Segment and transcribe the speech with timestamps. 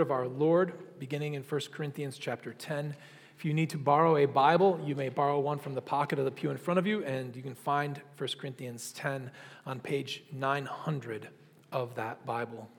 [0.00, 2.96] of our Lord, beginning in 1 Corinthians chapter 10.
[3.36, 6.24] If you need to borrow a Bible, you may borrow one from the pocket of
[6.24, 9.30] the pew in front of you, and you can find 1 Corinthians 10
[9.66, 11.28] on page 900
[11.72, 12.70] of that Bible.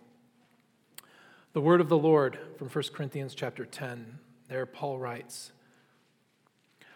[1.53, 4.17] The word of the Lord from 1 Corinthians chapter 10.
[4.47, 5.51] There, Paul writes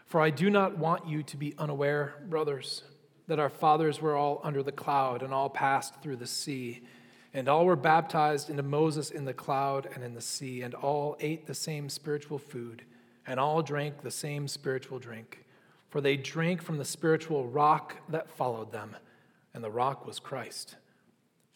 [0.08, 2.82] For I do not want you to be unaware, brothers,
[3.28, 6.82] that our fathers were all under the cloud and all passed through the sea
[7.38, 11.16] and all were baptized into Moses in the cloud and in the sea, and all
[11.20, 12.82] ate the same spiritual food,
[13.28, 15.46] and all drank the same spiritual drink.
[15.90, 18.96] For they drank from the spiritual rock that followed them,
[19.54, 20.78] and the rock was Christ.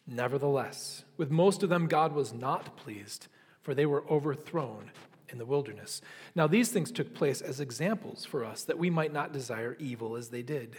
[0.05, 3.27] Nevertheless, with most of them God was not pleased,
[3.63, 4.91] for they were overthrown
[5.29, 5.99] in the wilderness.
[6.35, 10.15] Now, these things took place as examples for us, that we might not desire evil
[10.15, 10.77] as they did.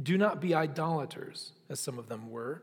[0.00, 2.62] Do not be idolaters, as some of them were.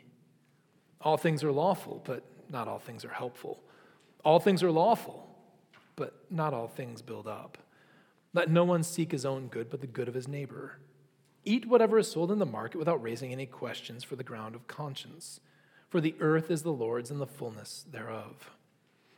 [1.03, 3.59] All things are lawful, but not all things are helpful.
[4.23, 5.27] All things are lawful,
[5.95, 7.57] but not all things build up.
[8.33, 10.77] Let no one seek his own good, but the good of his neighbor.
[11.43, 14.67] Eat whatever is sold in the market without raising any questions for the ground of
[14.67, 15.39] conscience,
[15.89, 18.51] for the earth is the Lord's and the fullness thereof.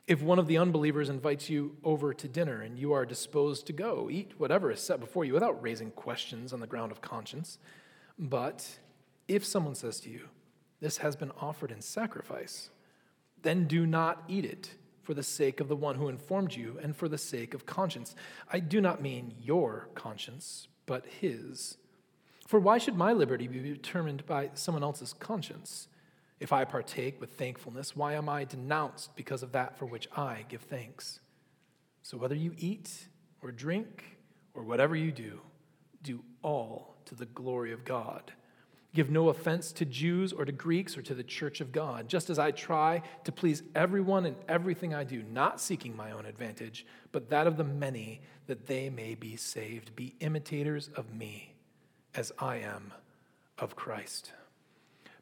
[0.07, 3.73] If one of the unbelievers invites you over to dinner and you are disposed to
[3.73, 7.57] go, eat whatever is set before you without raising questions on the ground of conscience.
[8.17, 8.79] But
[9.27, 10.27] if someone says to you,
[10.83, 12.69] This has been offered in sacrifice,
[13.41, 14.71] then do not eat it
[15.01, 18.17] for the sake of the one who informed you and for the sake of conscience.
[18.51, 21.77] I do not mean your conscience, but his.
[22.45, 25.87] For why should my liberty be determined by someone else's conscience?
[26.41, 30.43] If I partake with thankfulness, why am I denounced because of that for which I
[30.49, 31.21] give thanks?
[32.01, 33.07] So whether you eat
[33.41, 34.03] or drink
[34.53, 35.39] or whatever you do,
[36.01, 38.33] do all to the glory of God.
[38.93, 42.29] Give no offense to Jews or to Greeks or to the church of God, just
[42.29, 46.85] as I try to please everyone in everything I do, not seeking my own advantage,
[47.11, 49.95] but that of the many, that they may be saved.
[49.95, 51.55] Be imitators of me,
[52.13, 52.93] as I am
[53.57, 54.31] of Christ.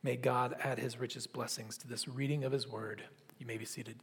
[0.03, 3.03] May God add his richest blessings to this reading of his word.
[3.39, 3.95] You may be seated.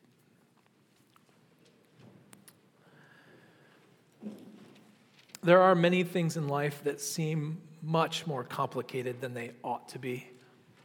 [5.42, 9.98] There are many things in life that seem much more complicated than they ought to
[9.98, 10.26] be.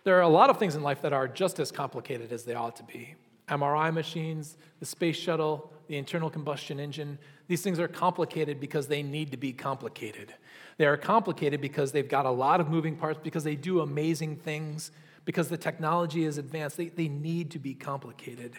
[0.03, 2.53] There are a lot of things in life that are just as complicated as they
[2.53, 3.15] ought to be.
[3.47, 7.17] MRI machines, the space shuttle, the internal combustion engine,
[7.47, 10.33] these things are complicated because they need to be complicated.
[10.77, 14.37] They are complicated because they've got a lot of moving parts, because they do amazing
[14.37, 14.91] things,
[15.25, 16.77] because the technology is advanced.
[16.77, 18.53] They, they need to be complicated.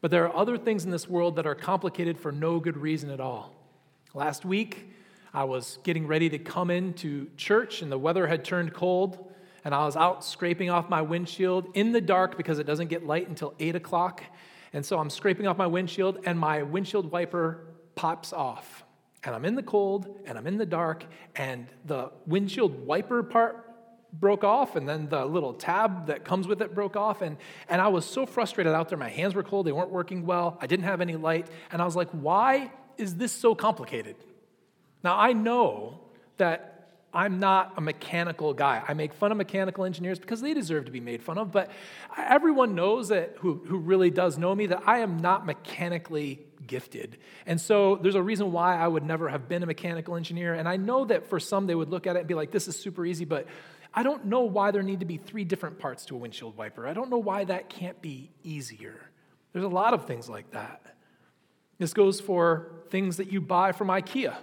[0.00, 3.10] But there are other things in this world that are complicated for no good reason
[3.10, 3.54] at all.
[4.14, 4.90] Last week,
[5.36, 9.30] I was getting ready to come into church, and the weather had turned cold,
[9.66, 13.06] and I was out scraping off my windshield in the dark because it doesn't get
[13.06, 14.24] light until 8 o'clock.
[14.72, 17.66] And so I'm scraping off my windshield, and my windshield wiper
[17.96, 18.82] pops off.
[19.24, 21.04] And I'm in the cold, and I'm in the dark,
[21.34, 23.74] and the windshield wiper part
[24.14, 27.20] broke off, and then the little tab that comes with it broke off.
[27.20, 27.36] And,
[27.68, 28.96] and I was so frustrated out there.
[28.96, 31.46] My hands were cold, they weren't working well, I didn't have any light.
[31.72, 34.16] And I was like, why is this so complicated?
[35.06, 36.00] Now, I know
[36.36, 38.82] that I'm not a mechanical guy.
[38.88, 41.70] I make fun of mechanical engineers because they deserve to be made fun of, but
[42.18, 47.18] everyone knows that who, who really does know me that I am not mechanically gifted.
[47.46, 50.54] And so there's a reason why I would never have been a mechanical engineer.
[50.54, 52.66] And I know that for some they would look at it and be like, this
[52.66, 53.46] is super easy, but
[53.94, 56.84] I don't know why there need to be three different parts to a windshield wiper.
[56.84, 59.08] I don't know why that can't be easier.
[59.52, 60.96] There's a lot of things like that.
[61.78, 64.34] This goes for things that you buy from IKEA.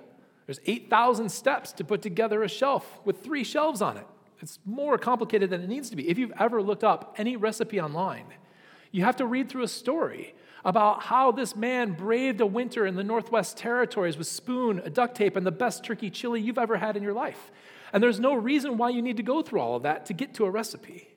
[0.46, 4.06] There's 8,000 steps to put together a shelf with three shelves on it.
[4.42, 6.10] It's more complicated than it needs to be.
[6.10, 8.26] If you've ever looked up any recipe online,
[8.92, 10.36] you have to read through a story
[10.66, 15.16] about how this man braved a winter in the Northwest Territories with spoon, a duct
[15.16, 17.52] tape, and the best turkey chili you've ever had in your life.
[17.92, 20.34] And there's no reason why you need to go through all of that to get
[20.36, 21.10] to a recipe.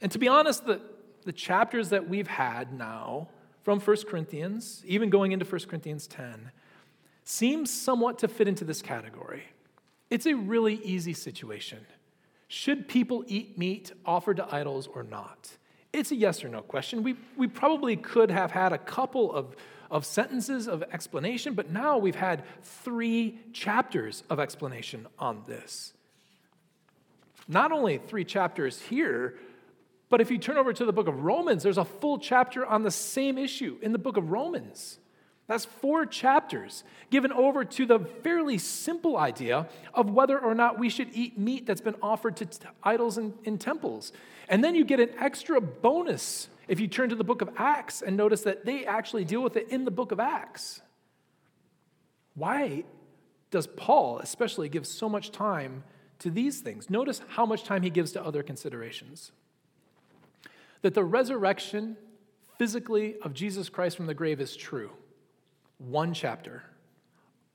[0.00, 0.80] And to be honest, the,
[1.24, 3.28] the chapters that we've had now
[3.62, 6.50] from 1 Corinthians, even going into 1 Corinthians 10,
[7.30, 9.44] seems somewhat to fit into this category.
[10.10, 11.78] It's a really easy situation.
[12.48, 15.56] Should people eat meat offered to idols or not?
[15.92, 17.02] It's a yes or no question.
[17.02, 19.56] We, we probably could have had a couple of
[19.90, 25.92] of sentences of explanation, but now we've had three chapters of explanation on this.
[27.48, 29.36] Not only three chapters here,
[30.08, 32.84] but if you turn over to the book of Romans, there's a full chapter on
[32.84, 35.00] the same issue in the book of Romans.
[35.50, 40.88] That's four chapters given over to the fairly simple idea of whether or not we
[40.88, 44.12] should eat meat that's been offered to t- idols in, in temples.
[44.48, 48.00] And then you get an extra bonus if you turn to the book of Acts
[48.00, 50.82] and notice that they actually deal with it in the book of Acts.
[52.36, 52.84] Why
[53.50, 55.82] does Paul especially give so much time
[56.20, 56.88] to these things?
[56.88, 59.32] Notice how much time he gives to other considerations.
[60.82, 61.96] That the resurrection
[62.56, 64.92] physically of Jesus Christ from the grave is true.
[65.80, 66.62] One chapter.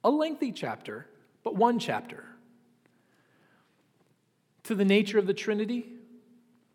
[0.03, 1.07] A lengthy chapter,
[1.43, 2.25] but one chapter.
[4.63, 5.85] To the nature of the Trinity,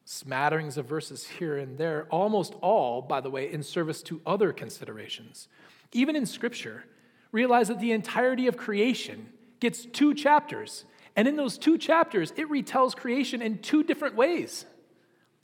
[0.05, 4.52] smatterings of verses here and there, almost all, by the way, in service to other
[4.52, 5.49] considerations.
[5.93, 6.85] Even in Scripture,
[7.32, 10.85] realize that the entirety of creation gets two chapters.
[11.17, 14.67] And in those two chapters, it retells creation in two different ways.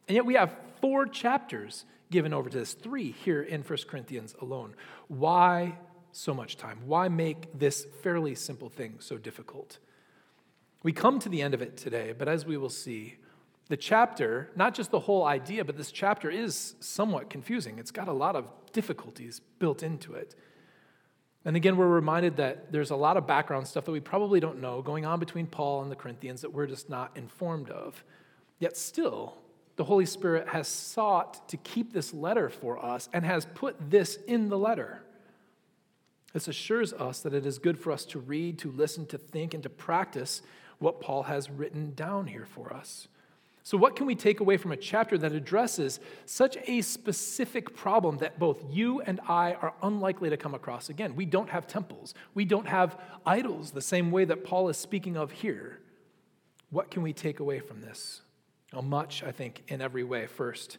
[0.06, 4.34] And yet we have four chapters given over to this, three here in 1 Corinthians
[4.40, 4.74] alone.
[5.08, 5.76] Why
[6.16, 6.80] so much time?
[6.86, 9.78] Why make this fairly simple thing so difficult?
[10.82, 13.16] We come to the end of it today, but as we will see,
[13.68, 17.78] the chapter, not just the whole idea, but this chapter is somewhat confusing.
[17.78, 20.34] It's got a lot of difficulties built into it.
[21.44, 24.60] And again, we're reminded that there's a lot of background stuff that we probably don't
[24.60, 28.04] know going on between Paul and the Corinthians that we're just not informed of.
[28.58, 29.36] Yet still,
[29.76, 34.16] the Holy Spirit has sought to keep this letter for us and has put this
[34.26, 35.02] in the letter.
[36.36, 39.54] This assures us that it is good for us to read, to listen, to think,
[39.54, 40.42] and to practice
[40.80, 43.08] what Paul has written down here for us.
[43.62, 48.18] So, what can we take away from a chapter that addresses such a specific problem
[48.18, 51.16] that both you and I are unlikely to come across again?
[51.16, 55.16] We don't have temples, we don't have idols the same way that Paul is speaking
[55.16, 55.80] of here.
[56.68, 58.20] What can we take away from this?
[58.74, 60.26] Well, much, I think, in every way.
[60.26, 60.76] First,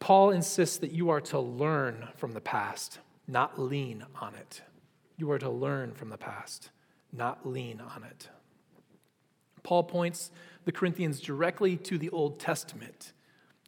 [0.00, 4.62] Paul insists that you are to learn from the past, not lean on it.
[5.16, 6.70] You are to learn from the past,
[7.12, 8.28] not lean on it.
[9.62, 10.30] Paul points
[10.64, 13.12] the Corinthians directly to the Old Testament,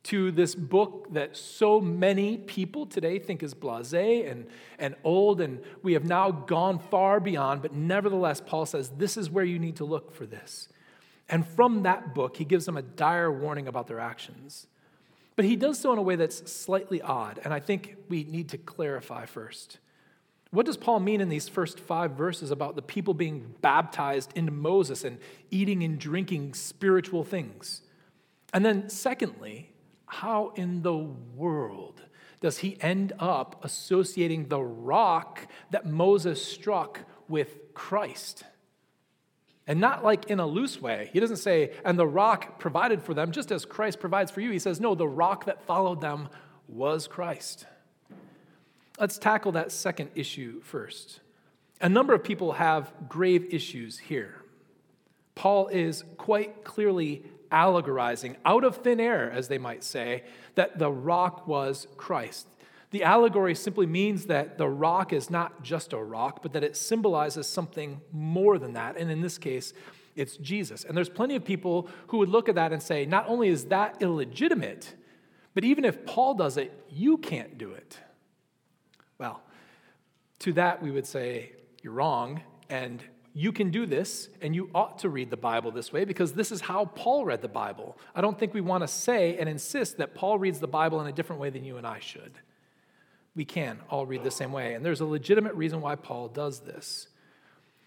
[0.04, 4.46] to this book that so many people today think is blase and,
[4.78, 7.60] and old, and we have now gone far beyond.
[7.60, 10.68] But nevertheless, Paul says this is where you need to look for this.
[11.28, 14.66] And from that book, he gives them a dire warning about their actions.
[15.36, 18.50] But he does so in a way that's slightly odd, and I think we need
[18.50, 19.78] to clarify first.
[20.50, 24.50] What does Paul mean in these first five verses about the people being baptized into
[24.50, 25.18] Moses and
[25.50, 27.82] eating and drinking spiritual things?
[28.52, 29.70] And then, secondly,
[30.06, 32.02] how in the world
[32.40, 38.42] does he end up associating the rock that Moses struck with Christ?
[39.70, 41.10] And not like in a loose way.
[41.12, 44.50] He doesn't say, and the rock provided for them, just as Christ provides for you.
[44.50, 46.28] He says, no, the rock that followed them
[46.66, 47.66] was Christ.
[48.98, 51.20] Let's tackle that second issue first.
[51.80, 54.42] A number of people have grave issues here.
[55.36, 57.22] Paul is quite clearly
[57.52, 60.24] allegorizing out of thin air, as they might say,
[60.56, 62.48] that the rock was Christ.
[62.90, 66.76] The allegory simply means that the rock is not just a rock, but that it
[66.76, 68.96] symbolizes something more than that.
[68.96, 69.72] And in this case,
[70.16, 70.84] it's Jesus.
[70.84, 73.66] And there's plenty of people who would look at that and say, not only is
[73.66, 74.94] that illegitimate,
[75.54, 77.98] but even if Paul does it, you can't do it.
[79.18, 79.40] Well,
[80.40, 83.02] to that we would say, you're wrong, and
[83.34, 86.50] you can do this, and you ought to read the Bible this way because this
[86.50, 87.96] is how Paul read the Bible.
[88.14, 91.06] I don't think we want to say and insist that Paul reads the Bible in
[91.06, 92.32] a different way than you and I should.
[93.34, 96.60] We can all read the same way, and there's a legitimate reason why Paul does
[96.60, 97.08] this.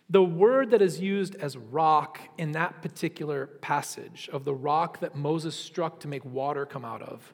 [0.10, 5.16] The word that is used as rock in that particular passage of the rock that
[5.16, 7.34] Moses struck to make water come out of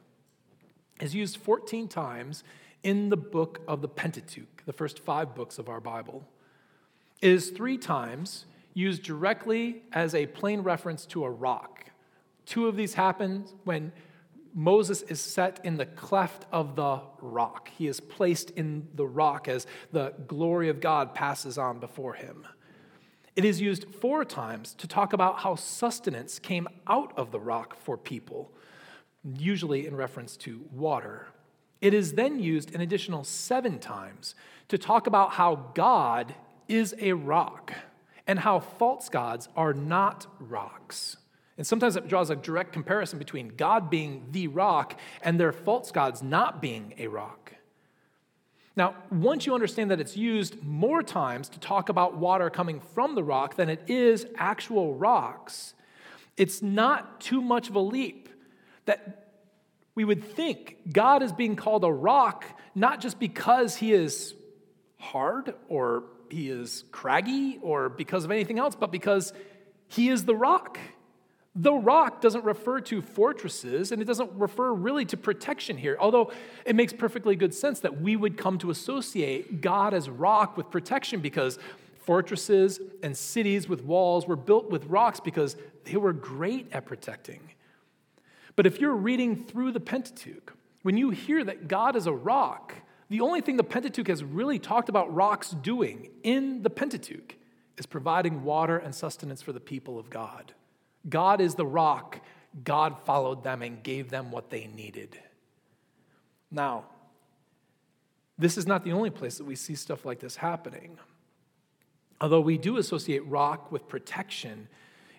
[1.01, 2.43] is used 14 times
[2.83, 6.23] in the book of the Pentateuch, the first five books of our Bible.
[7.21, 11.85] It is three times used directly as a plain reference to a rock.
[12.45, 13.91] Two of these happen when
[14.53, 17.69] Moses is set in the cleft of the rock.
[17.77, 22.47] He is placed in the rock as the glory of God passes on before him.
[23.35, 27.75] It is used four times to talk about how sustenance came out of the rock
[27.75, 28.51] for people,
[29.23, 31.27] usually in reference to water.
[31.79, 34.35] It is then used an additional seven times
[34.67, 36.35] to talk about how God
[36.67, 37.73] is a rock
[38.27, 41.17] and how false gods are not rocks.
[41.59, 45.91] And sometimes it draws a direct comparison between God being the rock and their false
[45.91, 47.53] gods not being a rock.
[48.77, 53.13] Now, once you understand that it's used more times to talk about water coming from
[53.13, 55.73] the rock than it is actual rocks,
[56.37, 58.29] it's not too much of a leap
[58.85, 59.33] that
[59.95, 64.33] we would think God is being called a rock not just because he is
[64.97, 69.33] hard or he is craggy or because of anything else, but because
[69.89, 70.79] he is the rock.
[71.61, 76.31] The rock doesn't refer to fortresses and it doesn't refer really to protection here, although
[76.65, 80.71] it makes perfectly good sense that we would come to associate God as rock with
[80.71, 81.59] protection because
[82.05, 87.41] fortresses and cities with walls were built with rocks because they were great at protecting.
[88.55, 92.73] But if you're reading through the Pentateuch, when you hear that God is a rock,
[93.09, 97.35] the only thing the Pentateuch has really talked about rocks doing in the Pentateuch
[97.77, 100.53] is providing water and sustenance for the people of God.
[101.07, 102.19] God is the rock.
[102.63, 105.17] God followed them and gave them what they needed.
[106.51, 106.85] Now,
[108.37, 110.97] this is not the only place that we see stuff like this happening.
[112.21, 114.67] Although we do associate rock with protection,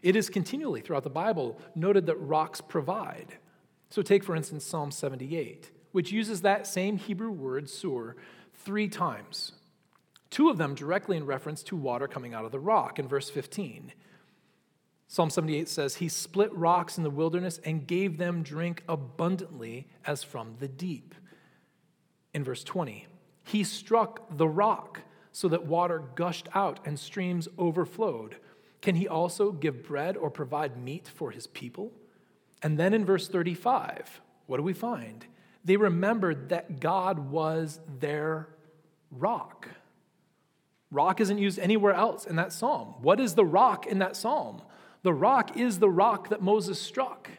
[0.03, 3.39] it is continually throughout the Bible noted that rocks provide.
[3.91, 8.17] So, take for instance Psalm 78 which uses that same Hebrew word, sur,
[8.55, 9.53] three times.
[10.31, 13.29] Two of them directly in reference to water coming out of the rock in verse
[13.29, 13.93] 15.
[15.13, 20.23] Psalm 78 says, He split rocks in the wilderness and gave them drink abundantly as
[20.23, 21.17] from the deep.
[22.33, 23.09] In verse 20,
[23.43, 25.01] He struck the rock
[25.33, 28.37] so that water gushed out and streams overflowed.
[28.83, 31.91] Can He also give bread or provide meat for His people?
[32.63, 35.27] And then in verse 35, what do we find?
[35.65, 38.47] They remembered that God was their
[39.11, 39.67] rock.
[40.93, 42.95] Rock isn't used anywhere else in that psalm.
[43.01, 44.63] What is the rock in that psalm?
[45.03, 47.31] The rock is the rock that Moses struck.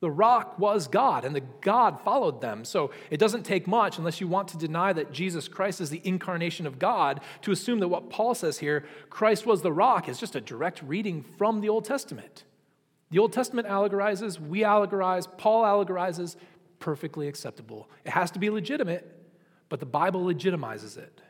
[0.00, 2.64] The rock was God, and the God followed them.
[2.64, 6.00] So it doesn't take much, unless you want to deny that Jesus Christ is the
[6.04, 10.18] incarnation of God, to assume that what Paul says here, Christ was the rock, is
[10.18, 12.44] just a direct reading from the Old Testament.
[13.10, 16.36] The Old Testament allegorizes, we allegorize, Paul allegorizes,
[16.78, 17.90] perfectly acceptable.
[18.04, 19.06] It has to be legitimate,
[19.68, 21.20] but the Bible legitimizes it.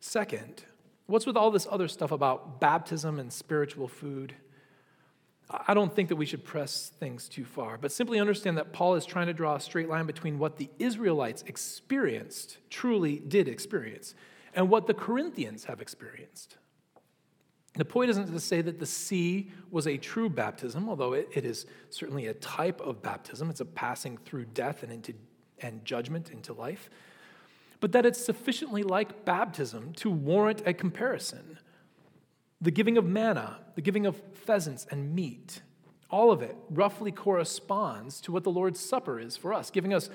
[0.00, 0.64] Second,
[1.06, 4.34] what's with all this other stuff about baptism and spiritual food?
[5.50, 8.94] I don't think that we should press things too far, but simply understand that Paul
[8.94, 14.14] is trying to draw a straight line between what the Israelites experienced, truly did experience,
[14.54, 16.56] and what the Corinthians have experienced.
[17.74, 21.44] The point isn't to say that the sea was a true baptism, although it, it
[21.44, 23.48] is certainly a type of baptism.
[23.48, 25.14] It's a passing through death and into
[25.62, 26.90] and judgment into life,
[27.82, 31.58] but that it's sufficiently like baptism to warrant a comparison.
[32.60, 35.62] The giving of manna, the giving of pheasants and meat,
[36.08, 40.10] all of it roughly corresponds to what the Lord's Supper is for us, giving us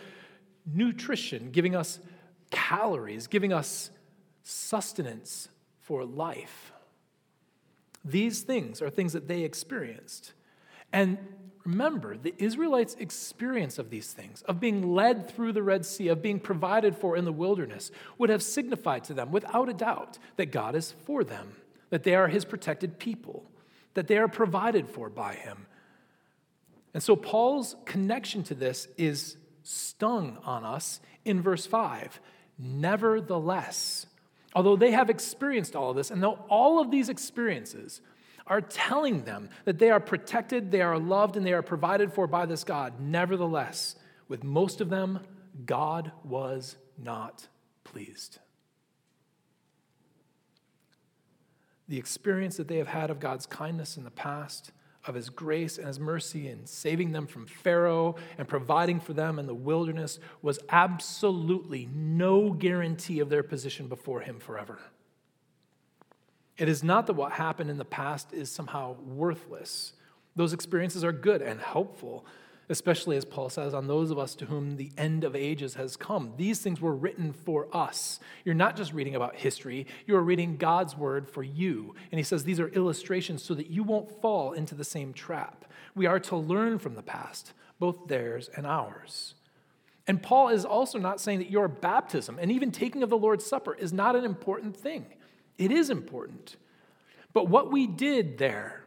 [0.66, 2.00] nutrition, giving us
[2.52, 3.90] calories, giving us
[4.44, 5.50] sustenance
[5.82, 6.72] for life.
[8.06, 10.32] These things are things that they experienced.
[10.92, 11.18] And
[11.64, 16.22] remember, the Israelites' experience of these things, of being led through the Red Sea, of
[16.22, 20.52] being provided for in the wilderness, would have signified to them, without a doubt, that
[20.52, 21.56] God is for them,
[21.90, 23.44] that they are his protected people,
[23.94, 25.66] that they are provided for by him.
[26.94, 32.20] And so Paul's connection to this is stung on us in verse 5.
[32.58, 34.08] Nevertheless,
[34.58, 38.02] Although they have experienced all of this, and though all of these experiences
[38.48, 42.28] are telling them that they are protected, they are loved, and they are provided for
[42.28, 43.96] by this God, nevertheless,
[44.28, 45.20] with most of them,
[45.66, 47.48] God was not
[47.84, 48.40] pleased.
[51.88, 54.72] The experience that they have had of God's kindness in the past
[55.06, 59.40] of his grace and his mercy in saving them from Pharaoh and providing for them
[59.40, 64.80] in the wilderness was absolutely no guarantee of their position before him forever.
[66.58, 69.94] It is not that what happened in the past is somehow worthless.
[70.36, 72.26] Those experiences are good and helpful,
[72.70, 75.96] especially as Paul says, on those of us to whom the end of ages has
[75.96, 76.34] come.
[76.38, 78.20] These things were written for us.
[78.44, 81.96] You're not just reading about history, you're reading God's word for you.
[82.12, 85.66] And he says these are illustrations so that you won't fall into the same trap.
[85.96, 89.36] We are to learn from the past, both theirs and ours.
[90.08, 93.46] And Paul is also not saying that your baptism and even taking of the Lord's
[93.46, 95.06] Supper is not an important thing.
[95.58, 96.56] It is important.
[97.34, 98.84] But what we did there,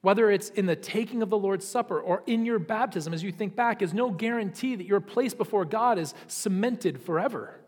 [0.00, 3.32] whether it's in the taking of the Lord's Supper or in your baptism, as you
[3.32, 7.60] think back, is no guarantee that your place before God is cemented forever.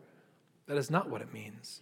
[0.66, 1.80] That is not what it means.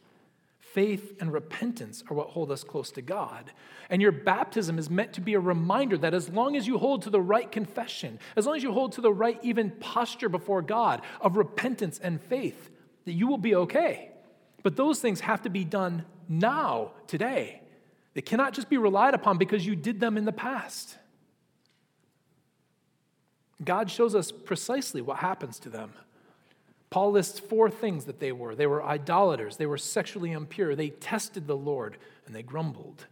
[0.58, 3.52] Faith and repentance are what hold us close to God.
[3.90, 7.02] And your baptism is meant to be a reminder that as long as you hold
[7.02, 10.62] to the right confession, as long as you hold to the right even posture before
[10.62, 12.70] God of repentance and faith,
[13.04, 14.10] that you will be okay.
[14.64, 17.60] But those things have to be done now, today.
[18.14, 20.96] They cannot just be relied upon because you did them in the past.
[23.62, 25.92] God shows us precisely what happens to them.
[26.90, 30.90] Paul lists four things that they were they were idolaters, they were sexually impure, they
[30.90, 33.06] tested the Lord, and they grumbled.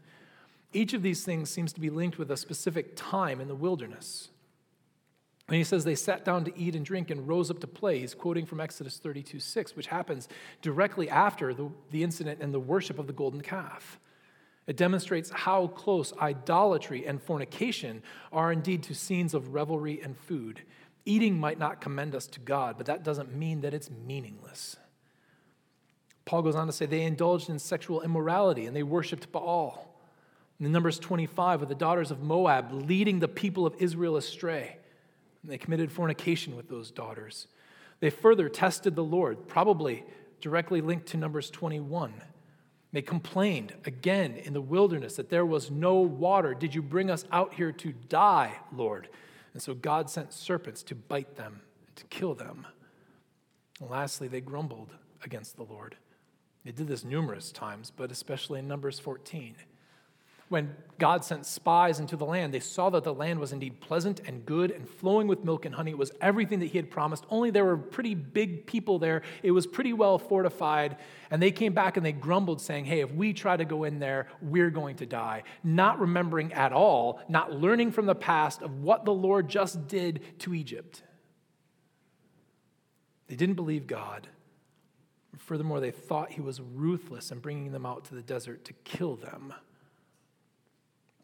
[0.73, 4.29] Each of these things seems to be linked with a specific time in the wilderness.
[5.49, 7.99] And he says they sat down to eat and drink and rose up to play.
[7.99, 10.29] He's quoting from Exodus 32 6, which happens
[10.63, 13.99] directly after the, the incident and the worship of the golden calf.
[14.67, 20.63] It demonstrates how close idolatry and fornication are indeed to scenes of revelry and food.
[21.05, 24.77] Eating might not commend us to God, but that doesn't mean that it's meaningless.
[26.25, 29.89] Paul goes on to say they indulged in sexual immorality and they worshiped Baal.
[30.61, 34.77] In Numbers 25, with the daughters of Moab leading the people of Israel astray,
[35.45, 37.49] they committed fornication with those daughters.
[38.01, 40.05] They further tested the Lord, probably
[40.41, 42.15] directly linked to Numbers 21.
[42.93, 46.55] They complained again in the wilderness that there was no water.
[46.55, 49.09] Did you bring us out here to die, Lord?
[49.55, 51.63] And so God sent serpents to bite them,
[51.97, 52.67] to kill them.
[53.81, 54.91] And lastly, they grumbled
[55.25, 55.97] against the Lord.
[56.65, 59.57] They did this numerous times, but especially in Numbers 14
[60.53, 64.21] when God sent spies into the land, they saw that the land was indeed pleasant
[64.25, 65.91] and good and flowing with milk and honey.
[65.91, 69.23] It was everything that He had promised, only there were pretty big people there.
[69.43, 70.99] It was pretty well fortified.
[71.33, 73.99] And they came back and they grumbled, saying, Hey, if we try to go in
[73.99, 75.43] there, we're going to die.
[75.65, 80.21] Not remembering at all, not learning from the past of what the Lord just did
[80.41, 81.03] to Egypt.
[83.27, 84.29] They didn't believe God.
[85.39, 89.17] Furthermore, they thought He was ruthless in bringing them out to the desert to kill
[89.17, 89.53] them.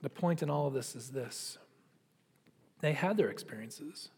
[0.02, 1.58] The point in all of this is this
[2.80, 4.10] they had their experiences,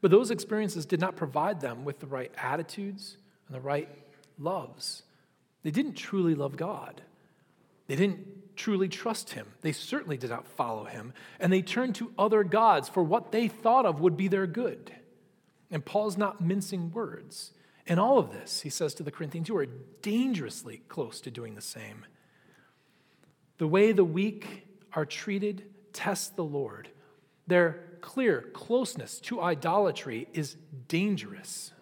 [0.00, 3.88] but those experiences did not provide them with the right attitudes and the right
[4.38, 5.02] loves.
[5.62, 7.02] They didn't truly love God.
[7.86, 9.46] They didn't truly trust Him.
[9.60, 11.12] They certainly did not follow Him.
[11.40, 14.92] And they turned to other gods for what they thought of would be their good.
[15.70, 17.52] And Paul's not mincing words.
[17.86, 19.66] In all of this, he says to the Corinthians, you are
[20.02, 22.04] dangerously close to doing the same.
[23.58, 26.88] The way the weak are treated test the Lord.
[27.46, 30.56] Their clear closeness to idolatry is
[30.88, 31.72] dangerous.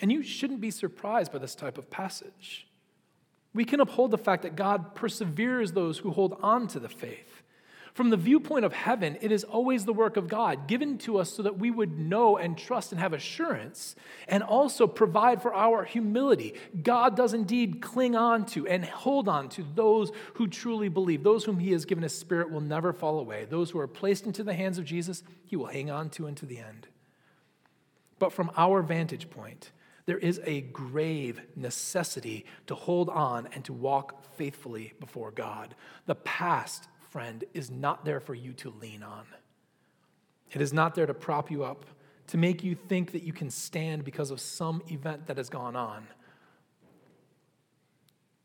[0.00, 2.66] And you shouldn't be surprised by this type of passage.
[3.54, 7.31] We can uphold the fact that God perseveres those who hold on to the faith.
[7.94, 11.30] From the viewpoint of heaven, it is always the work of God given to us
[11.30, 13.94] so that we would know and trust and have assurance
[14.26, 16.54] and also provide for our humility.
[16.82, 21.22] God does indeed cling on to and hold on to those who truly believe.
[21.22, 23.44] Those whom He has given His Spirit will never fall away.
[23.44, 26.46] Those who are placed into the hands of Jesus, He will hang on to unto
[26.46, 26.88] the end.
[28.18, 29.70] But from our vantage point,
[30.06, 35.74] there is a grave necessity to hold on and to walk faithfully before God.
[36.06, 39.24] The past friend, is not there for you to lean on.
[40.50, 41.84] It is not there to prop you up,
[42.28, 45.76] to make you think that you can stand because of some event that has gone
[45.76, 46.06] on.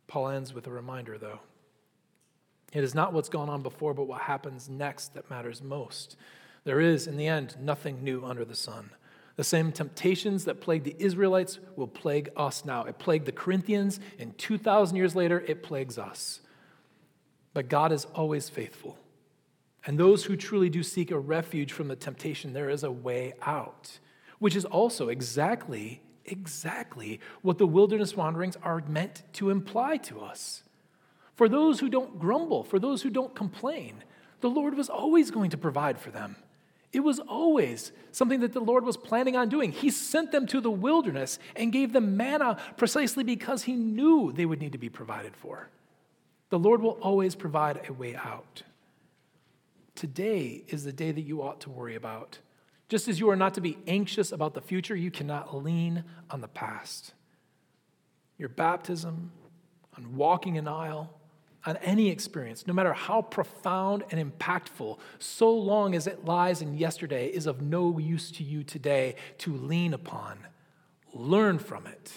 [0.07, 1.39] Paul ends with a reminder, though.
[2.73, 6.17] It is not what's gone on before, but what happens next that matters most.
[6.65, 8.89] There is, in the end, nothing new under the sun.
[9.37, 12.83] The same temptations that plagued the Israelites will plague us now.
[12.83, 16.41] It plagued the Corinthians, and 2,000 years later, it plagues us.
[17.57, 18.99] But God is always faithful.
[19.83, 23.33] And those who truly do seek a refuge from the temptation, there is a way
[23.41, 23.97] out,
[24.37, 30.61] which is also exactly, exactly what the wilderness wanderings are meant to imply to us.
[31.33, 34.03] For those who don't grumble, for those who don't complain,
[34.41, 36.35] the Lord was always going to provide for them.
[36.93, 39.71] It was always something that the Lord was planning on doing.
[39.71, 44.45] He sent them to the wilderness and gave them manna precisely because He knew they
[44.45, 45.69] would need to be provided for.
[46.49, 48.63] The Lord will always provide a way out.
[49.95, 52.39] Today is the day that you ought to worry about.
[52.87, 56.39] Just as you are not to be anxious about the future, you cannot lean on
[56.39, 57.13] the past.
[58.37, 59.31] Your baptism,
[59.97, 61.19] on walking an aisle,
[61.65, 66.77] on any experience, no matter how profound and impactful, so long as it lies in
[66.77, 70.39] yesterday, is of no use to you today to lean upon.
[71.13, 72.13] Learn from it.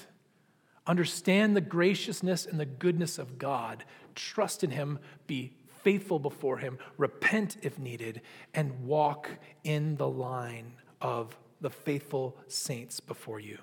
[0.86, 3.84] Understand the graciousness and the goodness of God.
[4.20, 4.98] Trust in Him.
[5.26, 5.52] Be
[5.82, 6.78] faithful before Him.
[6.98, 8.20] Repent if needed.
[8.54, 9.30] And walk
[9.64, 13.58] in the line of the faithful saints before you.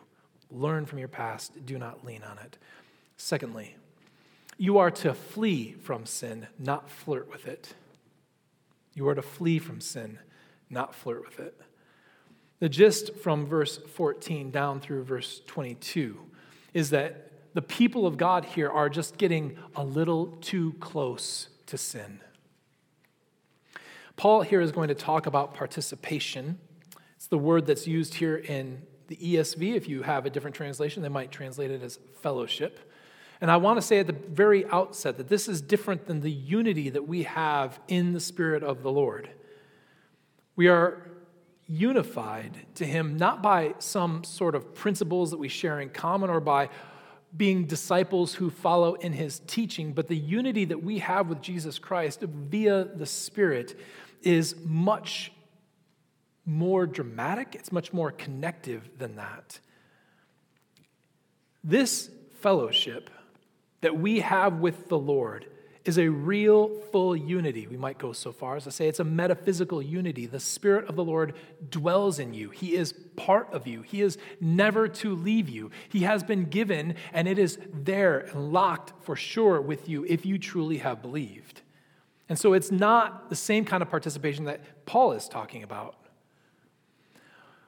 [0.50, 1.66] Learn from your past.
[1.66, 2.58] Do not lean on it.
[3.18, 3.76] Secondly,
[4.58, 7.74] you are to flee from sin, not flirt with it.
[8.94, 10.18] You are to flee from sin,
[10.70, 11.60] not flirt with it.
[12.60, 16.18] The gist from verse 14 down through verse 22
[16.74, 17.27] is that
[17.58, 22.20] the people of God here are just getting a little too close to sin.
[24.16, 26.60] Paul here is going to talk about participation.
[27.16, 29.74] It's the word that's used here in the ESV.
[29.74, 32.92] If you have a different translation, they might translate it as fellowship.
[33.42, 36.30] And I want to say at the very outset that this is different than the
[36.30, 39.32] unity that we have in the Spirit of the Lord.
[40.56, 41.10] We are
[41.68, 46.40] unified to Him not by some sort of principles that we share in common or
[46.40, 46.70] by
[47.36, 51.78] being disciples who follow in His teaching, but the unity that we have with Jesus
[51.80, 53.78] Christ via the Spirit
[54.24, 55.32] is much
[56.46, 59.60] more dramatic, it's much more connective than that.
[61.64, 62.10] This
[62.40, 63.10] fellowship
[63.82, 65.46] that we have with the Lord
[65.88, 67.66] is a real full unity.
[67.66, 70.26] We might go so far as to say it's a metaphysical unity.
[70.26, 71.34] The Spirit of the Lord
[71.70, 75.72] dwells in you, He is part of you, He is never to leave you.
[75.90, 80.26] He has been given, and it is there and locked for sure with you if
[80.26, 81.62] you truly have believed.
[82.30, 85.96] And so it's not the same kind of participation that Paul is talking about.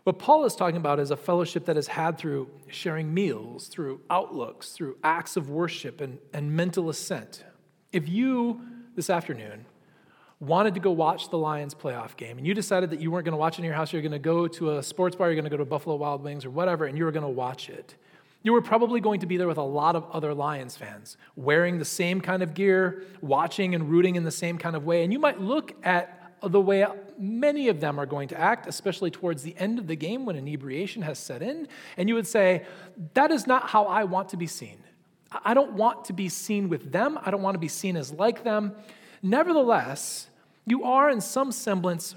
[0.03, 4.01] What Paul is talking about is a fellowship that is had through sharing meals, through
[4.09, 7.43] outlooks, through acts of worship and, and mental assent.
[7.91, 8.61] If you,
[8.95, 9.65] this afternoon,
[10.39, 13.33] wanted to go watch the Lions playoff game and you decided that you weren't going
[13.33, 15.35] to watch it in your house, you're going to go to a sports bar, you're
[15.35, 17.69] going to go to Buffalo Wild Wings or whatever, and you were going to watch
[17.69, 17.95] it,
[18.41, 21.77] you were probably going to be there with a lot of other Lions fans, wearing
[21.77, 25.03] the same kind of gear, watching and rooting in the same kind of way.
[25.03, 26.85] And you might look at the way
[27.17, 30.37] many of them are going to act, especially towards the end of the game when
[30.37, 31.67] inebriation has set in.
[31.97, 32.65] And you would say,
[33.13, 34.77] That is not how I want to be seen.
[35.31, 37.19] I don't want to be seen with them.
[37.23, 38.73] I don't want to be seen as like them.
[39.21, 40.27] Nevertheless,
[40.65, 42.15] you are in some semblance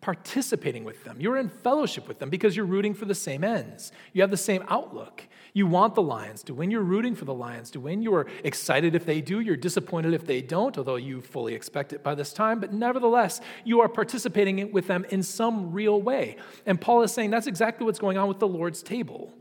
[0.00, 1.20] participating with them.
[1.20, 3.92] You're in fellowship with them because you're rooting for the same ends.
[4.12, 5.24] You have the same outlook.
[5.52, 6.70] You want the Lions to win.
[6.70, 8.02] You're rooting for the Lions to win.
[8.02, 9.40] You're excited if they do.
[9.40, 12.60] You're disappointed if they don't, although you fully expect it by this time.
[12.60, 16.36] But nevertheless, you are participating with them in some real way.
[16.64, 19.34] And Paul is saying that's exactly what's going on with the Lord's table.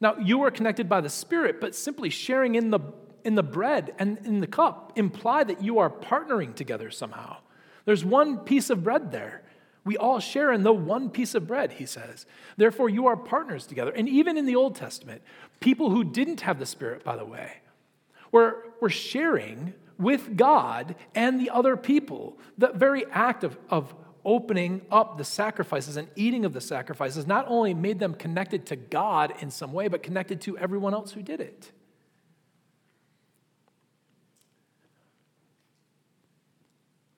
[0.00, 2.80] Now, you are connected by the Spirit, but simply sharing in the,
[3.24, 7.38] in the bread and in the cup imply that you are partnering together somehow.
[7.84, 9.42] There's one piece of bread there.
[9.84, 12.24] We all share in the one piece of bread, he says.
[12.56, 13.92] Therefore, you are partners together.
[13.92, 15.22] And even in the Old Testament,
[15.60, 17.58] people who didn't have the Spirit, by the way,
[18.32, 22.38] were, were sharing with God and the other people.
[22.56, 27.44] The very act of, of opening up the sacrifices and eating of the sacrifices not
[27.48, 31.22] only made them connected to God in some way, but connected to everyone else who
[31.22, 31.70] did it.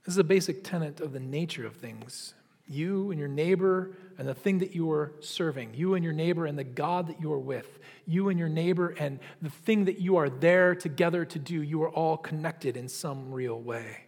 [0.05, 2.35] This is a basic tenet of the nature of things
[2.69, 6.47] you and your neighbor and the thing that you are serving, you and your neighbor
[6.47, 10.01] and the God that you are with, you and your neighbor and the thing that
[10.01, 14.06] you are there together to do, you are all connected in some real way.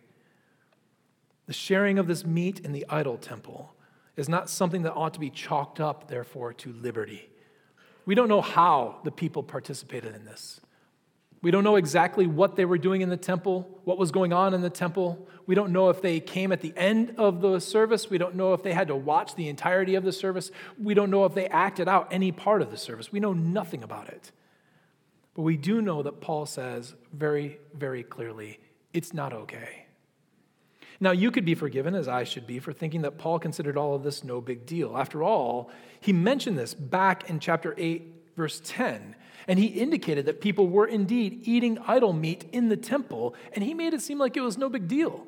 [1.48, 3.74] The sharing of this meat in the idol temple
[4.18, 7.30] is not something that ought to be chalked up, therefore, to liberty.
[8.04, 10.60] We don't know how the people participated in this.
[11.40, 14.52] We don't know exactly what they were doing in the temple, what was going on
[14.52, 15.26] in the temple.
[15.46, 18.10] We don't know if they came at the end of the service.
[18.10, 20.50] We don't know if they had to watch the entirety of the service.
[20.78, 23.10] We don't know if they acted out any part of the service.
[23.10, 24.32] We know nothing about it.
[25.34, 28.60] But we do know that Paul says very, very clearly
[28.92, 29.87] it's not okay.
[31.00, 33.94] Now, you could be forgiven, as I should be, for thinking that Paul considered all
[33.94, 34.96] of this no big deal.
[34.96, 39.14] After all, he mentioned this back in chapter 8, verse 10.
[39.46, 43.74] And he indicated that people were indeed eating idol meat in the temple, and he
[43.74, 45.24] made it seem like it was no big deal.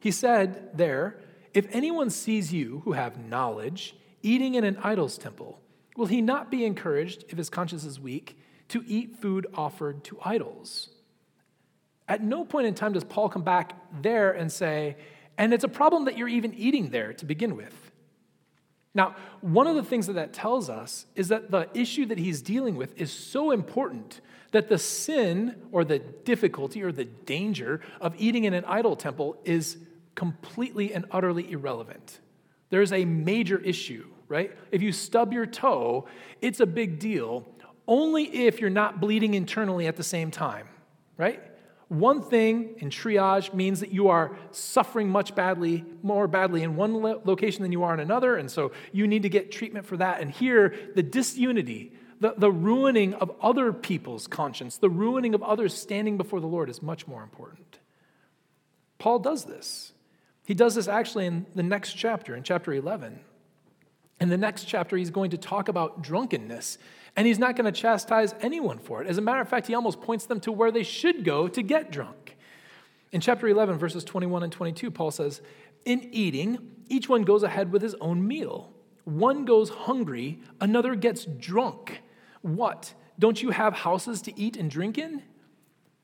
[0.00, 1.20] He said there,
[1.52, 5.60] If anyone sees you who have knowledge eating in an idol's temple,
[5.96, 8.38] will he not be encouraged, if his conscience is weak,
[8.68, 10.93] to eat food offered to idols?
[12.08, 14.96] At no point in time does Paul come back there and say,
[15.38, 17.74] and it's a problem that you're even eating there to begin with.
[18.94, 22.40] Now, one of the things that that tells us is that the issue that he's
[22.42, 24.20] dealing with is so important
[24.52, 29.36] that the sin or the difficulty or the danger of eating in an idol temple
[29.44, 29.78] is
[30.14, 32.20] completely and utterly irrelevant.
[32.70, 34.56] There's a major issue, right?
[34.70, 36.06] If you stub your toe,
[36.40, 37.48] it's a big deal,
[37.88, 40.68] only if you're not bleeding internally at the same time,
[41.16, 41.42] right?
[41.94, 46.94] One thing in triage means that you are suffering much badly, more badly in one
[46.94, 49.96] lo- location than you are in another, and so you need to get treatment for
[49.98, 50.20] that.
[50.20, 55.72] And here, the disunity, the, the ruining of other people's conscience, the ruining of others
[55.72, 57.78] standing before the Lord is much more important.
[58.98, 59.92] Paul does this.
[60.44, 63.20] He does this actually in the next chapter, in chapter 11.
[64.20, 66.78] In the next chapter, he's going to talk about drunkenness
[67.16, 69.08] and he's not going to chastise anyone for it.
[69.08, 71.62] As a matter of fact, he almost points them to where they should go to
[71.62, 72.36] get drunk.
[73.12, 75.40] In chapter 11, verses 21 and 22, Paul says,
[75.84, 78.72] In eating, each one goes ahead with his own meal.
[79.04, 82.02] One goes hungry, another gets drunk.
[82.42, 82.94] What?
[83.18, 85.22] Don't you have houses to eat and drink in?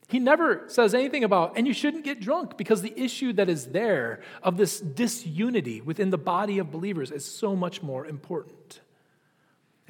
[0.06, 3.66] He never says anything about, and you shouldn't get drunk because the issue that is
[3.66, 8.80] there of this disunity within the body of believers is so much more important.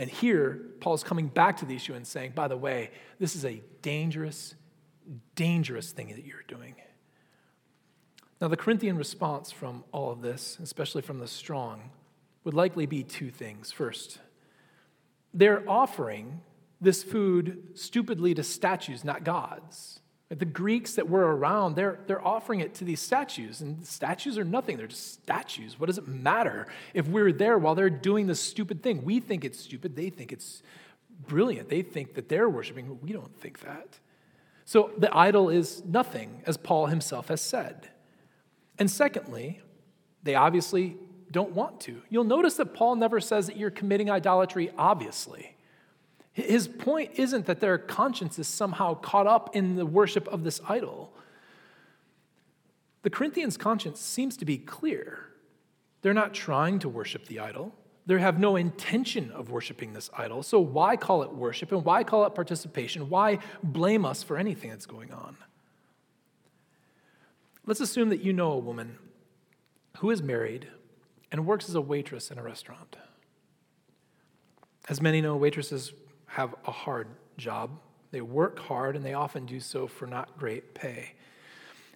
[0.00, 3.44] And here, Paul's coming back to the issue and saying, by the way, this is
[3.44, 4.54] a dangerous,
[5.34, 6.74] dangerous thing that you're doing.
[8.40, 11.90] Now, the Corinthian response from all of this, especially from the strong,
[12.44, 13.72] would likely be two things.
[13.72, 14.20] First,
[15.34, 16.40] they're offering
[16.80, 20.00] this food stupidly to statues, not gods.
[20.30, 24.44] The Greeks that were around, they're, they're offering it to these statues, and statues are
[24.44, 24.76] nothing.
[24.76, 25.78] They're just statues.
[25.78, 29.04] What does it matter if we're there while they're doing this stupid thing?
[29.04, 29.96] We think it's stupid.
[29.96, 30.62] They think it's
[31.26, 31.68] brilliant.
[31.68, 33.00] They think that they're worshiping.
[33.02, 33.98] We don't think that.
[34.64, 37.88] So the idol is nothing, as Paul himself has said.
[38.78, 39.60] And secondly,
[40.22, 40.96] they obviously
[41.32, 42.02] don't want to.
[42.08, 45.56] You'll notice that Paul never says that you're committing idolatry, obviously.
[46.32, 50.60] His point isn't that their conscience is somehow caught up in the worship of this
[50.68, 51.12] idol.
[53.02, 55.26] The Corinthians' conscience seems to be clear.
[56.02, 57.74] They're not trying to worship the idol.
[58.06, 60.42] They have no intention of worshiping this idol.
[60.42, 63.08] So why call it worship and why call it participation?
[63.08, 65.36] Why blame us for anything that's going on?
[67.66, 68.98] Let's assume that you know a woman
[69.98, 70.66] who is married
[71.30, 72.96] and works as a waitress in a restaurant.
[74.88, 75.92] As many know, waitresses
[76.30, 77.70] have a hard job.
[78.12, 81.12] They work hard and they often do so for not great pay.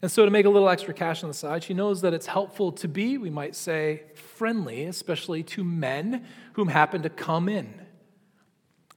[0.02, 2.26] And so, to make a little extra cash on the side, she knows that it's
[2.26, 7.80] helpful to be, we might say, friendly, especially to men whom happen to come in.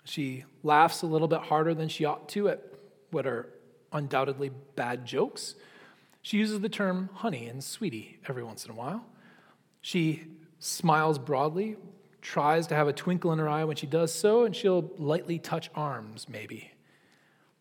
[0.04, 2.62] She laughs a little bit harder than she ought to at
[3.12, 3.48] what are
[3.94, 5.56] undoubtedly bad jokes.
[6.22, 9.06] She uses the term honey and sweetie every once in a while.
[9.82, 10.24] She
[10.60, 11.78] smiles broadly
[12.28, 15.40] tries to have a twinkle in her eye when she does so, and she'll lightly
[15.40, 16.72] touch arms, maybe.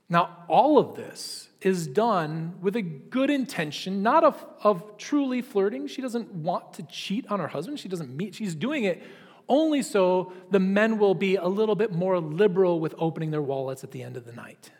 [0.08, 5.86] Now, all of this is done with a good intention, not of, of truly flirting.
[5.86, 7.78] She doesn't want to cheat on her husband.
[7.78, 9.02] She doesn't meet, she's doing it
[9.48, 13.84] only so the men will be a little bit more liberal with opening their wallets
[13.84, 14.72] at the end of the night.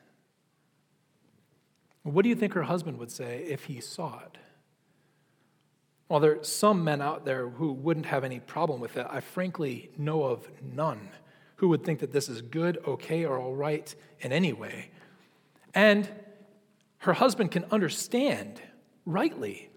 [2.02, 4.38] What do you think her husband would say if he saw it?
[6.08, 9.20] While there are some men out there who wouldn't have any problem with it, I
[9.20, 11.08] frankly know of none
[11.56, 14.90] who would think that this is good, okay, or all right in any way.
[15.74, 16.08] And
[16.98, 18.60] her husband can understand
[19.04, 19.70] rightly,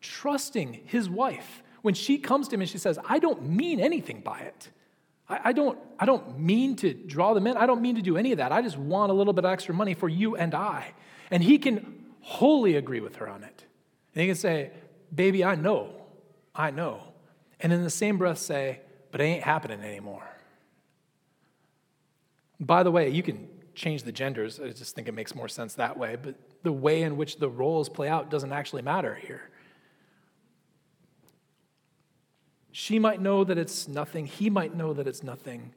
[0.00, 4.20] trusting his wife when she comes to him and she says, I don't mean anything
[4.20, 4.68] by it.
[5.28, 7.56] I, I, don't, I don't mean to draw them in.
[7.56, 8.52] I don't mean to do any of that.
[8.52, 10.92] I just want a little bit of extra money for you and I.
[11.30, 13.64] And he can wholly agree with her on it.
[14.14, 14.72] And he can say,
[15.14, 15.90] Baby, I know.
[16.54, 17.02] I know.
[17.60, 20.28] And in the same breath say, But it ain't happening anymore.
[22.58, 24.60] By the way, you can change the genders.
[24.60, 26.16] I just think it makes more sense that way.
[26.20, 29.50] But the way in which the roles play out doesn't actually matter here.
[32.72, 35.72] She might know that it's nothing, he might know that it's nothing,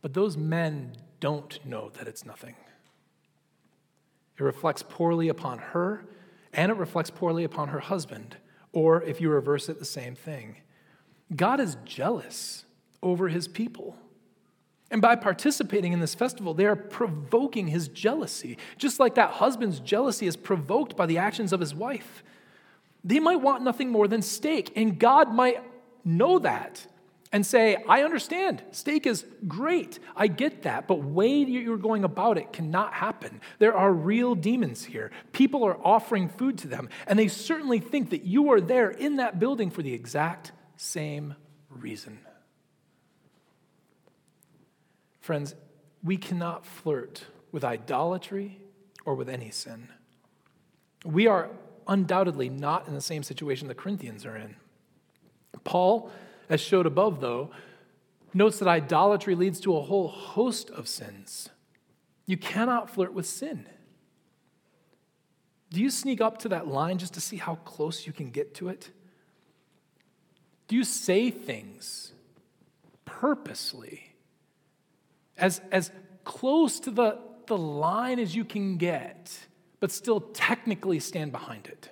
[0.00, 2.54] but those men don't know that it's nothing.
[4.38, 6.04] It reflects poorly upon her,
[6.52, 8.36] and it reflects poorly upon her husband,
[8.72, 10.56] or if you reverse it, the same thing.
[11.34, 12.64] God is jealous
[13.02, 13.96] over his people.
[14.90, 19.80] And by participating in this festival, they are provoking his jealousy, just like that husband's
[19.80, 22.22] jealousy is provoked by the actions of his wife.
[23.02, 25.62] They might want nothing more than steak, and God might
[26.04, 26.86] know that
[27.32, 32.36] and say, I understand, steak is great, I get that, but way you're going about
[32.36, 33.40] it cannot happen.
[33.58, 35.10] There are real demons here.
[35.32, 39.16] People are offering food to them, and they certainly think that you are there in
[39.16, 41.34] that building for the exact same
[41.70, 42.18] reason.
[45.20, 45.54] Friends,
[46.02, 48.60] we cannot flirt with idolatry
[49.04, 49.88] or with any sin.
[51.04, 51.48] We are
[51.88, 54.56] undoubtedly not in the same situation the Corinthians are in.
[55.64, 56.10] Paul,
[56.52, 57.50] as showed above, though,
[58.34, 61.48] notes that idolatry leads to a whole host of sins.
[62.26, 63.66] You cannot flirt with sin.
[65.70, 68.54] Do you sneak up to that line just to see how close you can get
[68.56, 68.90] to it?
[70.68, 72.12] Do you say things
[73.06, 74.12] purposely
[75.38, 75.90] as, as
[76.24, 79.34] close to the, the line as you can get,
[79.80, 81.88] but still technically stand behind it?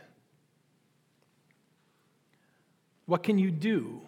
[3.07, 4.03] What can you do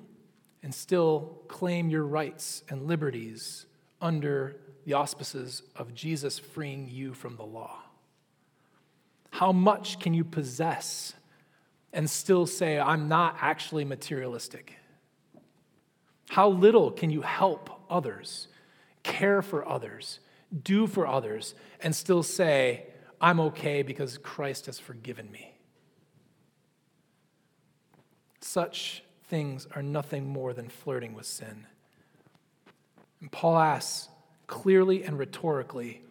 [0.62, 3.66] and still claim your rights and liberties
[4.00, 7.78] under the auspices of Jesus freeing you from the law?
[9.30, 11.14] How much can you possess
[11.92, 14.74] and still say, I'm not actually materialistic?
[16.28, 18.48] How little can you help others,
[19.02, 20.20] care for others,
[20.62, 22.86] do for others, and still say,
[23.20, 25.54] I'm okay because Christ has forgiven me?
[28.40, 31.66] Such things are nothing more than flirting with sin.
[33.22, 34.10] And Paul asks
[34.46, 36.02] clearly and rhetorically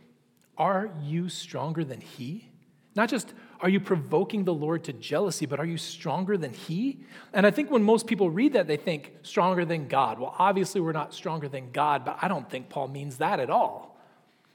[0.58, 2.50] Are you stronger than he?
[2.96, 7.02] Not just are you provoking the Lord to jealousy, but are you stronger than he?
[7.32, 10.18] And I think when most people read that, they think stronger than God.
[10.18, 13.52] Well, obviously, we're not stronger than God, but I don't think Paul means that at
[13.52, 14.00] all.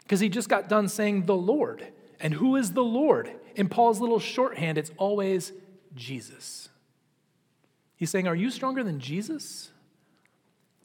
[0.03, 1.87] Because he just got done saying the Lord.
[2.19, 3.31] And who is the Lord?
[3.55, 5.53] In Paul's little shorthand, it's always
[5.95, 6.69] Jesus.
[7.97, 9.71] He's saying, Are you stronger than Jesus?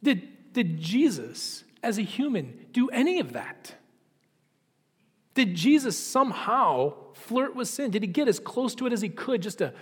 [0.02, 3.76] Did, did Jesus, as a human, do any of that?
[5.34, 7.92] Did Jesus somehow flirt with sin?
[7.92, 9.74] Did he get as close to it as he could just to,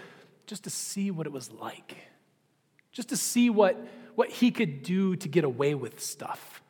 [0.45, 1.95] just to see what it was like?
[2.91, 3.77] Just to see what,
[4.15, 6.61] what he could do to get away with stuff?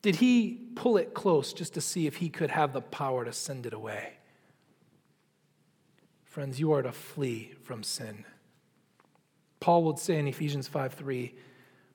[0.00, 3.32] Did he pull it close just to see if he could have the power to
[3.32, 4.14] send it away?
[6.24, 8.24] Friends, you are to flee from sin.
[9.62, 11.34] Paul would say in Ephesians 5 3,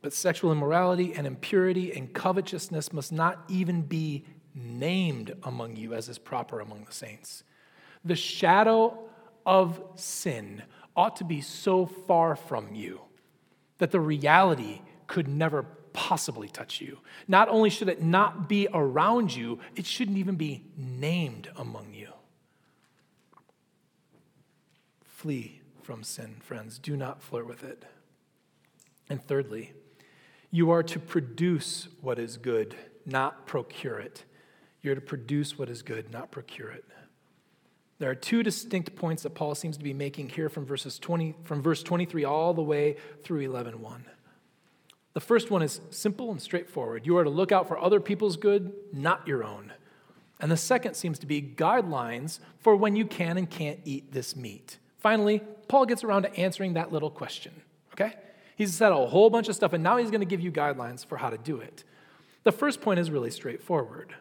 [0.02, 4.24] but sexual immorality and impurity and covetousness must not even be
[4.56, 7.44] named among you as is proper among the saints.
[8.06, 8.98] The shadow
[9.46, 10.64] of sin
[10.96, 13.02] ought to be so far from you
[13.80, 17.00] that the reality could never possibly touch you.
[17.28, 22.14] Not only should it not be around you, it shouldn't even be named among you.
[25.04, 25.57] Flee
[25.88, 26.80] from sin, friends.
[26.80, 27.86] Do not flirt with it.
[29.10, 29.72] And thirdly,
[30.52, 34.26] you are to produce what is good, not procure it.
[34.82, 36.84] You're to produce what is good, not procure it.
[38.00, 41.36] There are two distinct points that Paul seems to be making here from verses 20
[41.46, 44.04] from verse 23 all the way through 11:1.
[45.14, 47.06] The first one is simple and straightforward.
[47.06, 49.72] You are to look out for other people's good, not your own.
[50.42, 54.36] And the second seems to be guidelines for when you can and can't eat this
[54.36, 54.80] meat.
[54.98, 57.54] Finally, Paul gets around to answering that little question,
[57.94, 58.14] okay?
[58.56, 61.06] He's said a whole bunch of stuff, and now he's going to give you guidelines
[61.06, 61.84] for how to do it.
[62.44, 64.16] The first point is really straightforward.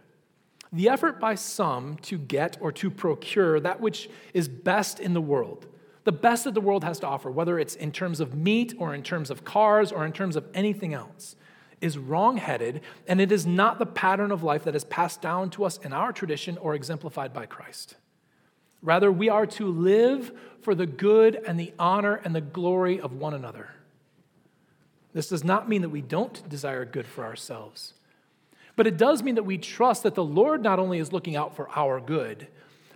[0.72, 5.20] The effort by some to get or to procure that which is best in the
[5.20, 5.66] world,
[6.04, 8.94] the best that the world has to offer, whether it's in terms of meat or
[8.94, 11.36] in terms of cars or in terms of anything else,
[11.80, 15.64] is wrongheaded, and it is not the pattern of life that is passed down to
[15.64, 17.96] us in our tradition or exemplified by Christ.
[18.86, 20.32] Rather, we are to live
[20.62, 23.68] for the good and the honor and the glory of one another.
[25.12, 27.94] This does not mean that we don't desire good for ourselves,
[28.76, 31.56] but it does mean that we trust that the Lord not only is looking out
[31.56, 32.46] for our good,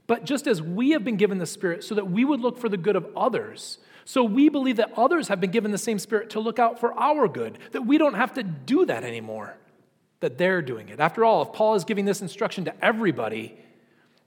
[0.07, 2.68] but just as we have been given the Spirit so that we would look for
[2.68, 6.30] the good of others, so we believe that others have been given the same Spirit
[6.30, 9.57] to look out for our good, that we don't have to do that anymore.
[10.20, 11.01] that they're doing it.
[11.01, 13.59] After all, if Paul is giving this instruction to everybody,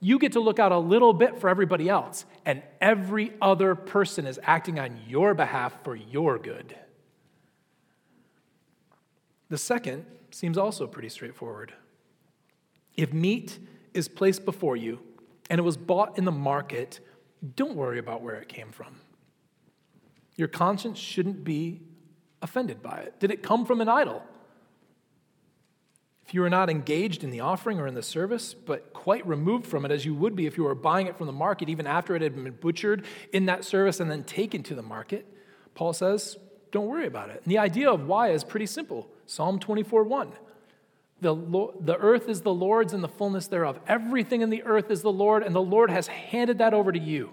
[0.04, 4.26] you get to look out a little bit for everybody else, and every other person
[4.26, 6.76] is acting on your behalf for your good.
[9.48, 11.72] The second seems also pretty straightforward.
[12.98, 13.58] If meat
[13.94, 15.00] is placed before you
[15.48, 17.00] and it was bought in the market,
[17.56, 18.96] don't worry about where it came from.
[20.36, 21.80] Your conscience shouldn't be
[22.42, 23.18] offended by it.
[23.20, 24.22] Did it come from an idol?
[26.26, 29.66] If you are not engaged in the offering or in the service, but quite removed
[29.66, 31.86] from it as you would be if you were buying it from the market, even
[31.86, 35.26] after it had been butchered in that service and then taken to the market,
[35.74, 36.38] Paul says,
[36.70, 37.40] don't worry about it.
[37.44, 40.32] And the idea of why is pretty simple Psalm 24 1.
[41.20, 41.34] The,
[41.80, 43.78] the earth is the Lord's and the fullness thereof.
[43.86, 46.98] Everything in the earth is the Lord, and the Lord has handed that over to
[46.98, 47.30] you.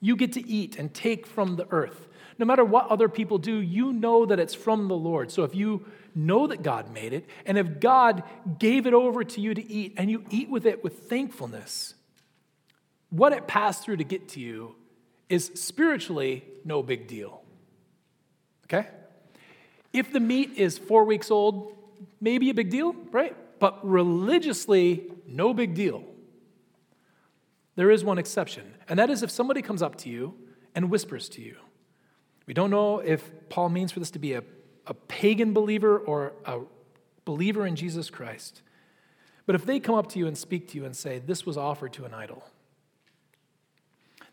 [0.00, 2.08] You get to eat and take from the earth.
[2.38, 5.30] No matter what other people do, you know that it's from the Lord.
[5.30, 8.22] So if you know that God made it, and if God
[8.58, 11.94] gave it over to you to eat, and you eat with it with thankfulness,
[13.10, 14.74] what it passed through to get to you
[15.28, 17.42] is spiritually no big deal.
[18.64, 18.88] Okay?
[19.92, 21.74] If the meat is four weeks old,
[22.20, 23.36] maybe a big deal, right?
[23.58, 26.04] But religiously, no big deal.
[27.76, 30.34] There is one exception, and that is if somebody comes up to you
[30.74, 31.56] and whispers to you.
[32.46, 34.42] We don't know if Paul means for this to be a,
[34.86, 36.60] a pagan believer or a
[37.24, 38.62] believer in Jesus Christ.
[39.46, 41.56] But if they come up to you and speak to you and say, This was
[41.56, 42.44] offered to an idol,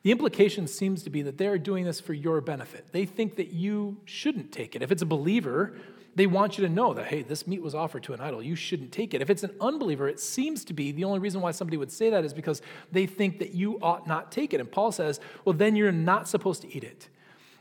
[0.01, 2.87] the implication seems to be that they're doing this for your benefit.
[2.91, 4.81] They think that you shouldn't take it.
[4.81, 5.73] If it's a believer,
[6.15, 8.41] they want you to know that, hey, this meat was offered to an idol.
[8.41, 9.21] You shouldn't take it.
[9.21, 12.09] If it's an unbeliever, it seems to be the only reason why somebody would say
[12.09, 14.59] that is because they think that you ought not take it.
[14.59, 17.09] And Paul says, well, then you're not supposed to eat it.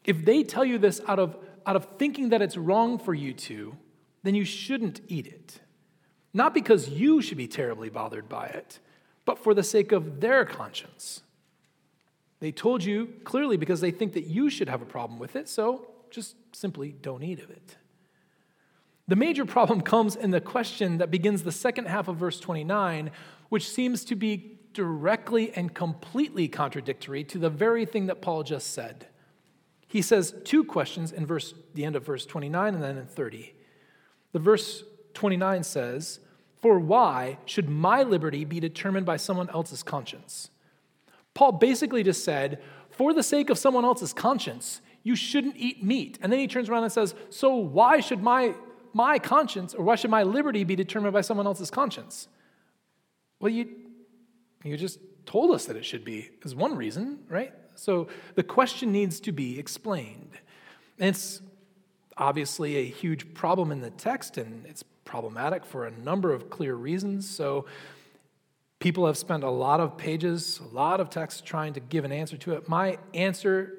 [0.05, 1.36] If they tell you this out of,
[1.69, 3.77] out of thinking that it's wrong for you to,
[4.23, 5.61] then you shouldn't eat it.
[6.33, 8.79] Not because you should be terribly bothered by it,
[9.27, 11.21] but for the sake of their conscience.
[12.41, 15.47] They told you clearly because they think that you should have a problem with it,
[15.47, 17.77] so just simply don't eat of it.
[19.07, 23.11] The major problem comes in the question that begins the second half of verse 29,
[23.51, 28.73] which seems to be directly and completely contradictory to the very thing that Paul just
[28.73, 29.07] said.
[29.89, 33.55] He says two questions in verse, the end of verse 29 and then in 30.
[34.32, 34.84] The verse
[35.14, 36.20] 29 says,
[36.61, 40.51] For why should my liberty be determined by someone else's conscience?
[41.32, 42.61] Paul basically just said,
[42.91, 46.18] for the sake of someone else's conscience, you shouldn't eat meat.
[46.20, 48.55] And then he turns around and says, so why should my,
[48.93, 52.28] my conscience or why should my liberty be determined by someone else's conscience?
[53.41, 53.68] Well, you,
[54.64, 57.53] you just told us that it should be, is one reason, right?
[57.79, 60.33] So the question needs to be explained.
[60.99, 61.41] And it's
[62.16, 66.74] obviously a huge problem in the text, and it's problematic for a number of clear
[66.74, 67.29] reasons.
[67.29, 67.66] So
[68.81, 72.12] People have spent a lot of pages, a lot of text trying to give an
[72.12, 72.68] answer to it.
[72.68, 73.76] My answer,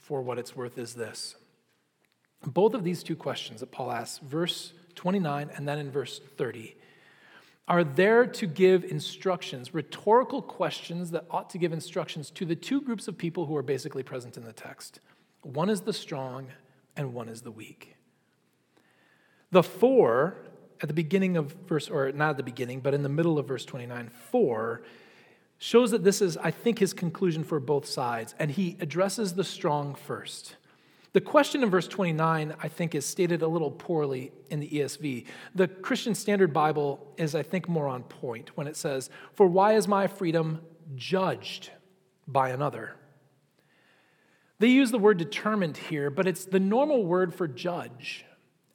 [0.00, 1.36] for what it's worth, is this.
[2.44, 6.74] Both of these two questions that Paul asks, verse 29 and then in verse 30,
[7.70, 12.80] are there to give instructions, rhetorical questions that ought to give instructions to the two
[12.80, 14.98] groups of people who are basically present in the text.
[15.42, 16.48] One is the strong,
[16.96, 17.94] and one is the weak.
[19.52, 20.36] The four
[20.80, 23.46] at the beginning of verse, or not at the beginning, but in the middle of
[23.46, 24.82] verse 29, 4,
[25.58, 29.44] shows that this is, I think, his conclusion for both sides, and he addresses the
[29.44, 30.56] strong first.
[31.12, 35.26] The question in verse 29, I think, is stated a little poorly in the ESV.
[35.54, 39.74] The Christian Standard Bible is, I think, more on point when it says, For why
[39.74, 40.60] is my freedom
[40.94, 41.70] judged
[42.28, 42.94] by another?
[44.60, 48.24] They use the word determined here, but it's the normal word for judge.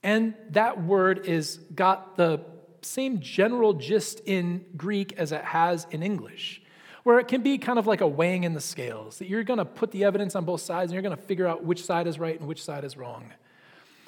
[0.04, 2.42] And that word is got the
[2.82, 6.62] same general gist in Greek as it has in English,
[7.06, 9.60] where it can be kind of like a weighing in the scales, that you're going
[9.60, 12.08] to put the evidence on both sides and you're going to figure out which side
[12.08, 13.32] is right and which side is wrong.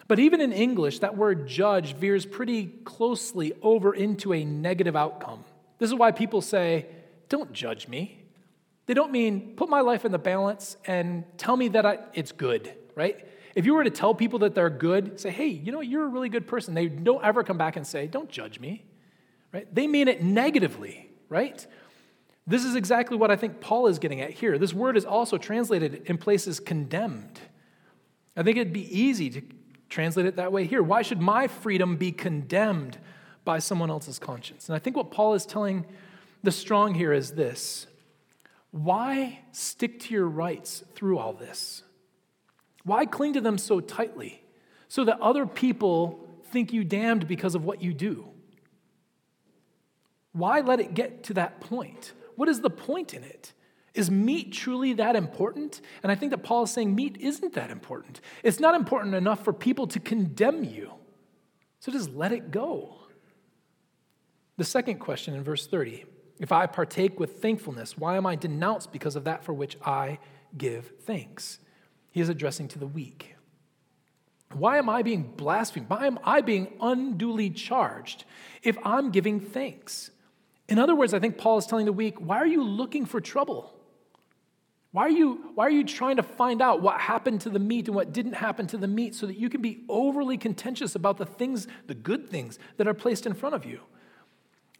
[0.07, 5.45] But even in English, that word judge veers pretty closely over into a negative outcome.
[5.77, 6.87] This is why people say,
[7.29, 8.19] don't judge me.
[8.87, 12.31] They don't mean put my life in the balance and tell me that I, it's
[12.31, 13.27] good, right?
[13.53, 16.09] If you were to tell people that they're good, say, hey, you know, you're a
[16.09, 18.85] really good person, they don't ever come back and say, don't judge me,
[19.53, 19.67] right?
[19.71, 21.63] They mean it negatively, right?
[22.47, 24.57] This is exactly what I think Paul is getting at here.
[24.57, 27.41] This word is also translated in places condemned.
[28.37, 29.41] I think it'd be easy to
[29.89, 30.81] translate it that way here.
[30.81, 32.97] Why should my freedom be condemned
[33.43, 34.69] by someone else's conscience?
[34.69, 35.85] And I think what Paul is telling
[36.41, 37.87] the strong here is this
[38.71, 41.83] why stick to your rights through all this?
[42.83, 44.41] Why cling to them so tightly?
[44.87, 48.29] So that other people think you damned because of what you do.
[50.31, 52.13] Why let it get to that point?
[52.37, 53.51] What is the point in it?
[53.95, 55.81] Is meat truly that important?
[56.03, 58.21] And I think that Paul is saying meat isn't that important.
[58.43, 60.93] It's not important enough for people to condemn you.
[61.79, 62.99] So just let it go.
[64.57, 66.05] The second question in verse 30
[66.39, 70.19] If I partake with thankfulness, why am I denounced because of that for which I
[70.55, 71.57] give thanks?
[72.11, 73.35] He is addressing to the weak.
[74.53, 75.89] Why am I being blasphemed?
[75.89, 78.25] Why am I being unduly charged
[78.61, 80.11] if I'm giving thanks?
[80.69, 83.21] In other words, I think Paul is telling the weak, why are you looking for
[83.21, 83.73] trouble?
[84.91, 87.87] Why are, you, why are you trying to find out what happened to the meat
[87.87, 91.17] and what didn't happen to the meat so that you can be overly contentious about
[91.17, 93.81] the things, the good things that are placed in front of you?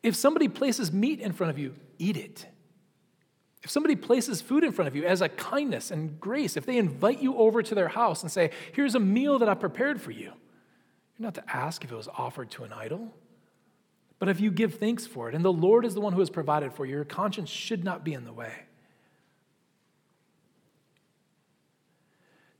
[0.03, 2.47] If somebody places meat in front of you, eat it.
[3.63, 6.77] If somebody places food in front of you as a kindness and grace, if they
[6.77, 10.11] invite you over to their house and say, Here's a meal that I prepared for
[10.11, 10.31] you,
[11.17, 13.13] you're not to ask if it was offered to an idol.
[14.19, 16.29] But if you give thanks for it, and the Lord is the one who has
[16.29, 18.53] provided for you, your conscience should not be in the way.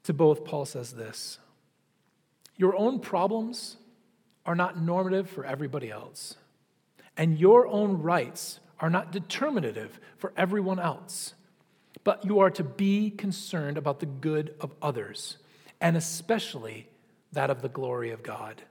[0.03, 1.39] To both, Paul says this
[2.55, 3.77] Your own problems
[4.45, 6.35] are not normative for everybody else
[7.17, 11.33] and your own rights are not determinative for everyone else,
[12.03, 15.37] but you are to be concerned about the good of others,
[15.81, 16.87] and especially
[17.33, 18.61] that of the glory of God.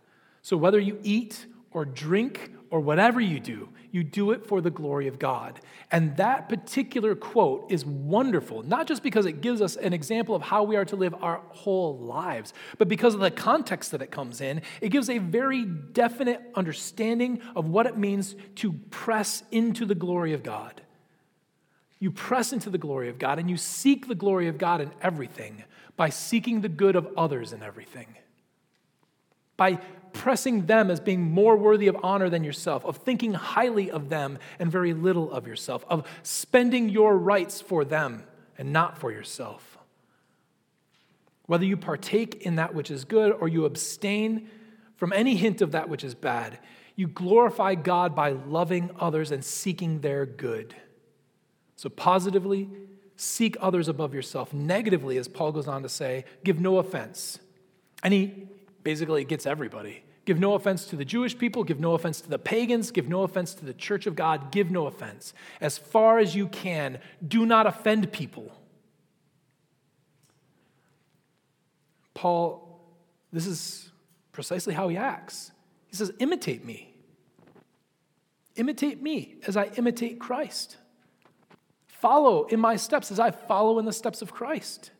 [0.42, 4.70] So whether you eat or drink or whatever you do, you do it for the
[4.70, 5.60] glory of God.
[5.90, 10.42] And that particular quote is wonderful, not just because it gives us an example of
[10.42, 14.10] how we are to live our whole lives, but because of the context that it
[14.10, 14.62] comes in.
[14.80, 20.32] It gives a very definite understanding of what it means to press into the glory
[20.32, 20.82] of God.
[21.98, 24.90] You press into the glory of God and you seek the glory of God in
[25.00, 25.64] everything
[25.96, 28.14] by seeking the good of others in everything.
[29.56, 29.80] By
[30.18, 34.38] pressing them as being more worthy of honor than yourself, of thinking highly of them
[34.58, 38.24] and very little of yourself, of spending your rights for them
[38.58, 39.78] and not for yourself.
[41.46, 44.48] Whether you partake in that which is good or you abstain
[44.96, 46.58] from any hint of that which is bad,
[46.96, 50.74] you glorify God by loving others and seeking their good.
[51.76, 52.70] So, positively,
[53.16, 54.52] seek others above yourself.
[54.54, 57.38] Negatively, as Paul goes on to say, give no offense.
[58.02, 58.48] And he
[58.82, 60.02] basically gets everybody.
[60.26, 63.22] Give no offense to the Jewish people, give no offense to the pagans, give no
[63.22, 65.32] offense to the church of God, give no offense.
[65.60, 68.52] As far as you can, do not offend people.
[72.12, 72.80] Paul,
[73.32, 73.90] this is
[74.32, 75.52] precisely how he acts.
[75.86, 76.92] He says, Imitate me.
[78.56, 80.76] Imitate me as I imitate Christ.
[81.86, 84.90] Follow in my steps as I follow in the steps of Christ.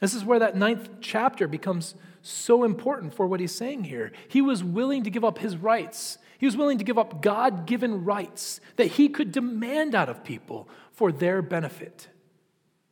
[0.00, 1.94] This is where that ninth chapter becomes
[2.26, 4.10] so important for what he's saying here.
[4.28, 6.16] He was willing to give up his rights.
[6.38, 10.24] He was willing to give up God given rights that he could demand out of
[10.24, 12.08] people for their benefit.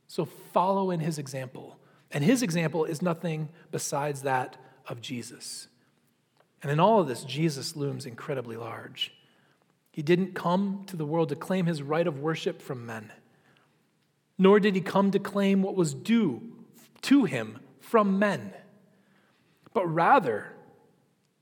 [0.06, 1.78] So follow in his example.
[2.10, 5.68] And his example is nothing besides that of Jesus.
[6.62, 9.14] And in all of this, Jesus looms incredibly large.
[9.92, 13.10] He didn't come to the world to claim his right of worship from men,
[14.36, 16.42] nor did he come to claim what was due
[17.02, 18.52] to him from men
[19.72, 20.52] but rather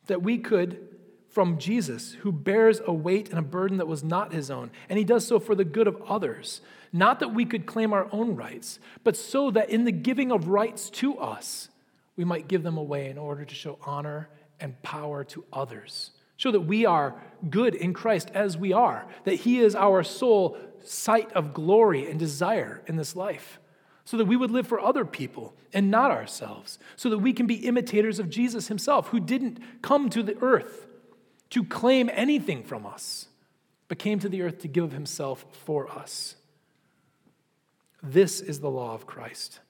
[0.06, 0.88] that we could,
[1.28, 4.98] from Jesus, who bears a weight and a burden that was not his own, and
[4.98, 6.60] he does so for the good of others,
[6.92, 10.48] not that we could claim our own rights, but so that in the giving of
[10.48, 11.68] rights to us,
[12.16, 14.28] we might give them away in order to show honor
[14.58, 16.10] and power to others.
[16.36, 17.14] Show that we are
[17.48, 22.18] good in Christ as we are, that He is our sole sight of glory and
[22.18, 23.59] desire in this life
[24.10, 27.46] so that we would live for other people and not ourselves, so that we can
[27.46, 30.88] be imitators of Jesus himself, who didn't come to the earth
[31.50, 33.28] to claim anything from us,
[33.86, 36.34] but came to the earth to give of himself for us.
[38.02, 39.60] This is the law of Christ.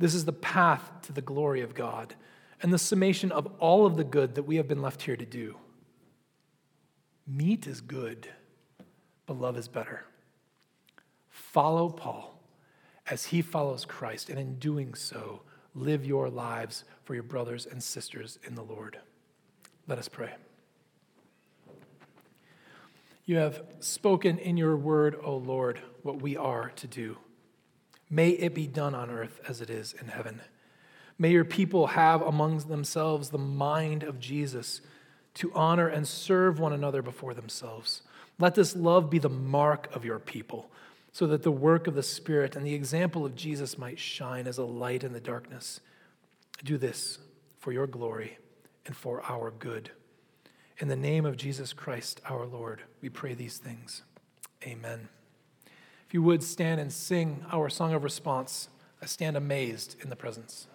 [0.00, 2.16] This is the path to the glory of God
[2.60, 5.24] and the summation of all of the good that we have been left here to
[5.24, 5.54] do.
[7.24, 8.28] Meat is good,
[9.26, 10.02] but love is better.
[11.30, 12.35] Follow Paul
[13.08, 15.42] as he follows Christ, and in doing so,
[15.74, 18.98] live your lives for your brothers and sisters in the Lord.
[19.86, 20.34] Let us pray.
[23.24, 27.18] You have spoken in your word, O Lord, what we are to do.
[28.08, 30.40] May it be done on earth as it is in heaven.
[31.18, 34.80] May your people have among themselves the mind of Jesus
[35.34, 38.02] to honor and serve one another before themselves.
[38.38, 40.70] Let this love be the mark of your people
[41.16, 44.58] so that the work of the Spirit and the example of Jesus might shine as
[44.58, 45.80] a light in the darkness.
[46.62, 47.20] Do this
[47.58, 48.36] for your glory
[48.84, 49.92] and for our good.
[50.76, 54.02] In the name of Jesus Christ our Lord, we pray these things.
[54.62, 55.08] Amen.
[56.06, 58.68] If you would stand and sing our song of response,
[59.00, 60.66] I stand amazed in the presence.